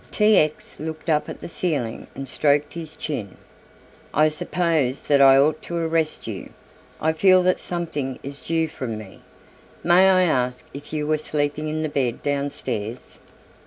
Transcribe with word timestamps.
T. 0.09 0.35
X. 0.39 0.79
looked 0.79 1.11
up 1.11 1.29
at 1.29 1.41
the 1.41 1.47
ceiling 1.47 2.07
and 2.15 2.27
stroked 2.27 2.73
his 2.73 2.97
chin. 2.97 3.37
"I 4.15 4.29
suppose 4.29 5.03
that 5.03 5.21
I 5.21 5.37
ought 5.37 5.61
to 5.61 5.77
arrest 5.77 6.25
you. 6.25 6.49
I 6.99 7.13
feel 7.13 7.43
that 7.43 7.59
something 7.59 8.17
is 8.23 8.39
due 8.39 8.67
from 8.67 8.97
me. 8.97 9.21
May 9.83 10.09
I 10.09 10.23
ask 10.23 10.65
if 10.73 10.91
you 10.91 11.05
were 11.05 11.19
sleeping 11.19 11.67
in 11.67 11.83
the 11.83 11.87
bed 11.87 12.23
downstairs?" 12.23 13.19